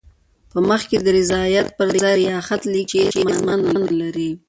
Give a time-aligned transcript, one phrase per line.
[0.51, 4.31] په مخ کې د ریاضت پر ځای ریاخت لیکي چې هېڅ معنی نه لري.